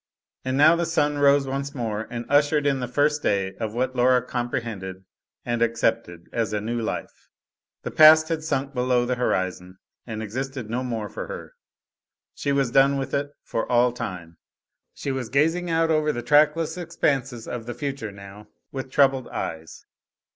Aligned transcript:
And 0.43 0.57
now 0.57 0.75
the 0.75 0.87
sun 0.87 1.19
rose 1.19 1.45
once 1.45 1.75
more 1.75 2.07
and 2.09 2.25
ushered 2.27 2.65
in 2.65 2.79
the 2.79 2.87
first 2.87 3.21
day 3.21 3.53
of 3.57 3.75
what 3.75 3.95
Laura 3.95 4.23
comprehended 4.25 5.05
and 5.45 5.61
accepted 5.61 6.27
as 6.33 6.53
a 6.53 6.59
new 6.59 6.81
life. 6.81 7.29
The 7.83 7.91
past 7.91 8.29
had 8.29 8.43
sunk 8.43 8.73
below 8.73 9.05
the 9.05 9.13
horizon, 9.13 9.77
and 10.07 10.23
existed 10.23 10.71
no 10.71 10.83
more 10.83 11.07
for 11.07 11.27
her; 11.27 11.53
she 12.33 12.51
was 12.51 12.71
done 12.71 12.97
with 12.97 13.13
it 13.13 13.29
for 13.43 13.71
all 13.71 13.91
time. 13.91 14.37
She 14.95 15.11
was 15.11 15.29
gazing 15.29 15.69
out 15.69 15.91
over 15.91 16.11
the 16.11 16.23
trackless 16.23 16.79
expanses 16.79 17.47
of 17.47 17.67
the 17.67 17.75
future, 17.75 18.11
now, 18.11 18.47
with 18.71 18.89
troubled 18.89 19.27
eyes. 19.27 19.85